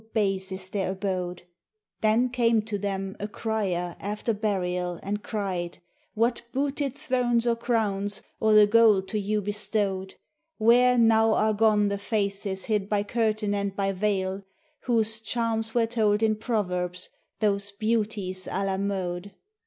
base 0.15 0.51
is 0.51 0.71
their 0.71 0.93
abode: 0.93 1.43
Then 2.01 2.29
came 2.29 2.63
to 2.63 2.79
them 2.79 3.15
a 3.19 3.27
Crier 3.27 3.95
after 3.99 4.33
burial 4.33 4.99
and 5.03 5.21
cried, 5.21 5.73
✿ 5.73 5.79
What 6.15 6.41
booted 6.51 6.95
thrones 6.95 7.45
or 7.45 7.55
crowns 7.55 8.23
or 8.39 8.55
the 8.55 8.65
gold 8.65 9.07
to 9.09 9.19
you 9.19 9.43
bestowed: 9.43 10.15
Where 10.57 10.97
now 10.97 11.35
are 11.35 11.53
gone 11.53 11.89
the 11.89 11.99
faces 11.99 12.65
hid 12.65 12.89
by 12.89 13.03
curtain 13.03 13.53
and 13.53 13.75
by 13.75 13.91
veil, 13.91 14.37
✿ 14.37 14.43
Whose 14.85 15.19
charms 15.19 15.75
were 15.75 15.85
told 15.85 16.23
in 16.23 16.35
proverbs, 16.35 17.09
those 17.39 17.69
beauties 17.71 18.47
à 18.47 18.65
la 18.65 18.77
mode? 18.79 19.35